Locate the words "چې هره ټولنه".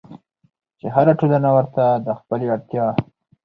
0.79-1.49